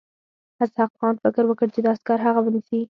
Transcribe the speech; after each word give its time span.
اسحق 0.63 0.91
خان 0.99 1.15
فکر 1.23 1.43
وکړ 1.47 1.67
چې 1.73 1.79
دا 1.85 1.89
عسکر 1.95 2.17
هغه 2.27 2.41
نیسي. 2.55 2.77